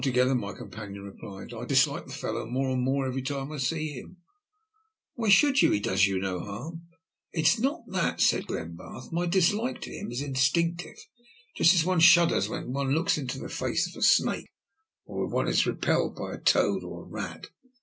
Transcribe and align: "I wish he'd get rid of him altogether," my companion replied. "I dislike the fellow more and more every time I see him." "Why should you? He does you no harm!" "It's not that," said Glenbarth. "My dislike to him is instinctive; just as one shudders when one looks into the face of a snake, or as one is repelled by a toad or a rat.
"I 0.01 0.01
wish 0.01 0.05
he'd 0.05 0.13
get 0.15 0.21
rid 0.21 0.31
of 0.31 0.31
him 0.37 0.43
altogether," 0.45 0.53
my 0.63 0.77
companion 0.77 1.03
replied. 1.03 1.53
"I 1.53 1.65
dislike 1.65 2.07
the 2.07 2.13
fellow 2.13 2.47
more 2.47 2.71
and 2.71 2.81
more 2.81 3.05
every 3.05 3.21
time 3.21 3.51
I 3.51 3.57
see 3.59 3.89
him." 3.89 4.17
"Why 5.13 5.29
should 5.29 5.61
you? 5.61 5.69
He 5.69 5.79
does 5.79 6.07
you 6.07 6.17
no 6.17 6.39
harm!" 6.39 6.87
"It's 7.33 7.59
not 7.59 7.83
that," 7.89 8.19
said 8.19 8.47
Glenbarth. 8.47 9.11
"My 9.11 9.27
dislike 9.27 9.79
to 9.81 9.91
him 9.93 10.11
is 10.11 10.23
instinctive; 10.23 10.97
just 11.55 11.75
as 11.75 11.85
one 11.85 11.99
shudders 11.99 12.49
when 12.49 12.73
one 12.73 12.89
looks 12.95 13.19
into 13.19 13.37
the 13.37 13.47
face 13.47 13.85
of 13.87 13.95
a 13.99 14.01
snake, 14.01 14.47
or 15.05 15.27
as 15.27 15.31
one 15.31 15.47
is 15.47 15.67
repelled 15.67 16.15
by 16.15 16.33
a 16.33 16.39
toad 16.41 16.83
or 16.83 17.03
a 17.03 17.07
rat. 17.07 17.49